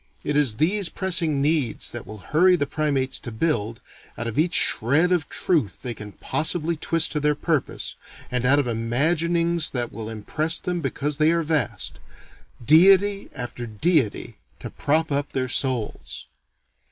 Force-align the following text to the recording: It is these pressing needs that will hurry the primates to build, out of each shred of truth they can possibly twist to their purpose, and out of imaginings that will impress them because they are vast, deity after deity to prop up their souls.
It 0.23 0.35
is 0.35 0.55
these 0.57 0.89
pressing 0.89 1.43
needs 1.43 1.91
that 1.91 2.07
will 2.07 2.17
hurry 2.33 2.55
the 2.55 2.65
primates 2.65 3.19
to 3.19 3.31
build, 3.31 3.81
out 4.17 4.25
of 4.25 4.39
each 4.39 4.55
shred 4.55 5.11
of 5.11 5.29
truth 5.29 5.83
they 5.83 5.93
can 5.93 6.13
possibly 6.13 6.75
twist 6.75 7.11
to 7.11 7.19
their 7.19 7.35
purpose, 7.35 7.93
and 8.31 8.43
out 8.43 8.57
of 8.57 8.65
imaginings 8.65 9.69
that 9.69 9.91
will 9.93 10.09
impress 10.09 10.57
them 10.57 10.81
because 10.81 11.17
they 11.17 11.29
are 11.29 11.43
vast, 11.43 11.99
deity 12.65 13.29
after 13.35 13.67
deity 13.67 14.37
to 14.57 14.71
prop 14.71 15.11
up 15.11 15.33
their 15.33 15.47
souls. 15.49 16.25